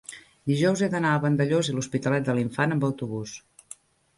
[0.51, 3.37] dijous he d'anar a Vandellòs i l'Hospitalet de l'Infant amb autobús.